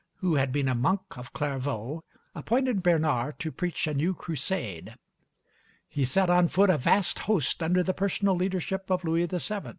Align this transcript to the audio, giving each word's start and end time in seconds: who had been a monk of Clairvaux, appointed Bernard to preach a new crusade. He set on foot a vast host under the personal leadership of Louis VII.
who 0.15 0.33
had 0.33 0.51
been 0.51 0.67
a 0.67 0.73
monk 0.73 1.01
of 1.15 1.31
Clairvaux, 1.31 2.03
appointed 2.33 2.81
Bernard 2.81 3.37
to 3.37 3.51
preach 3.51 3.85
a 3.85 3.93
new 3.93 4.15
crusade. 4.15 4.95
He 5.87 6.05
set 6.05 6.27
on 6.27 6.47
foot 6.47 6.71
a 6.71 6.77
vast 6.79 7.19
host 7.29 7.61
under 7.61 7.83
the 7.83 7.93
personal 7.93 8.35
leadership 8.35 8.89
of 8.89 9.03
Louis 9.03 9.27
VII. 9.27 9.61